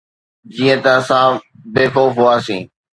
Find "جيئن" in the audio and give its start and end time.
0.55-0.79